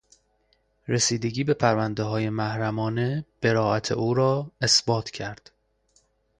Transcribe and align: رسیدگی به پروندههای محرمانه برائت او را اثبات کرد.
رسیدگی 0.87 1.43
به 1.43 1.53
پروندههای 1.53 2.29
محرمانه 2.29 3.25
برائت 3.41 3.91
او 3.91 4.13
را 4.13 4.51
اثبات 4.61 5.09
کرد. 5.11 5.51